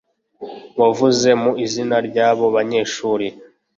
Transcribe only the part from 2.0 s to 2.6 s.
ry’abo